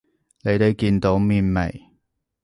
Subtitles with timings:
[0.41, 1.79] 你哋見到面未？